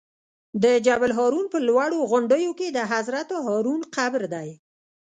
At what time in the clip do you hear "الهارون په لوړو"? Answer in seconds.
1.11-1.99